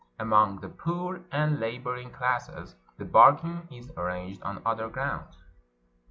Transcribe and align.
Among 0.17 0.61
the 0.61 0.67
poor 0.67 1.21
and 1.31 1.59
laboring 1.59 2.09
classes 2.09 2.73
the 2.97 3.05
bargain 3.05 3.67
is 3.71 3.91
arranged 3.95 4.41
on 4.41 4.63
other 4.65 4.89
grounds. 4.89 5.37